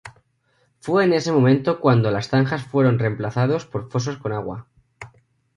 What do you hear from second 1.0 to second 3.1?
en ese momento cuando las zanjas fueron